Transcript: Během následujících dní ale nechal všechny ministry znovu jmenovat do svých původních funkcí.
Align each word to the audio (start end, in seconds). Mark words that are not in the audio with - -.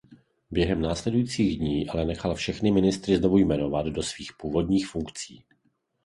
Během 0.51 0.81
následujících 0.81 1.57
dní 1.57 1.89
ale 1.89 2.05
nechal 2.05 2.35
všechny 2.35 2.71
ministry 2.71 3.17
znovu 3.17 3.37
jmenovat 3.37 3.85
do 3.85 4.03
svých 4.03 4.31
původních 4.39 4.87
funkcí. 4.87 5.43